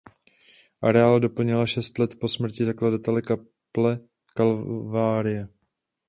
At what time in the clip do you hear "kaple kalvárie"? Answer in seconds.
3.27-5.45